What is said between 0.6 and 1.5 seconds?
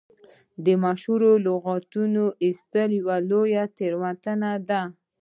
د مشهورو